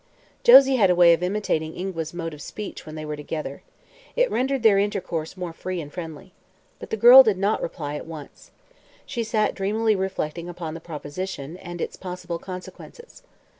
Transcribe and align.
Josie 0.43 0.77
had 0.77 0.89
a 0.89 0.95
way 0.95 1.13
of 1.13 1.21
imitating 1.21 1.75
Ingua's 1.75 2.11
mode 2.11 2.33
of 2.33 2.41
speech 2.41 2.87
when 2.87 2.95
they 2.95 3.05
were 3.05 3.15
together. 3.15 3.61
It 4.15 4.31
rendered 4.31 4.63
their 4.63 4.79
intercourse 4.79 5.37
more 5.37 5.53
free 5.53 5.79
and 5.79 5.93
friendly. 5.93 6.33
But 6.79 6.89
the 6.89 6.97
girl 6.97 7.21
did 7.21 7.37
not 7.37 7.61
reply 7.61 7.97
at 7.97 8.07
once. 8.07 8.49
She 9.05 9.23
sat 9.23 9.53
dreamily 9.53 9.95
reflecting 9.95 10.49
upon 10.49 10.73
the 10.73 10.79
proposition 10.79 11.55
and 11.57 11.79
its 11.79 11.97
possible 11.97 12.39
consequences. 12.39 13.21